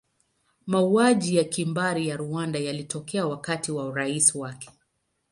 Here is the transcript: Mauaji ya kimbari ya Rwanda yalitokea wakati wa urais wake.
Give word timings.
Mauaji 0.67 1.35
ya 1.35 1.43
kimbari 1.43 2.07
ya 2.07 2.17
Rwanda 2.17 2.59
yalitokea 2.59 3.25
wakati 3.27 3.71
wa 3.71 3.85
urais 3.85 4.35
wake. 4.35 4.69